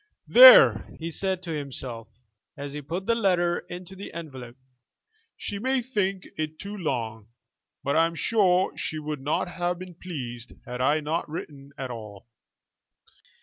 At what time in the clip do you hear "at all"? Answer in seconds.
11.77-12.25